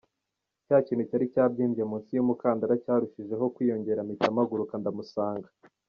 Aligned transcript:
Cya 0.67 0.77
kintu 0.87 1.03
cyari 1.09 1.25
cyabyimbye 1.33 1.83
munsi 1.89 2.09
y’umukandara 2.13 2.73
cyarushije 2.83 3.33
ho 3.39 3.45
kwiyongera 3.53 4.05
mpita 4.07 4.27
mpaguruka 4.35 4.73
ndamusanga. 4.81 5.49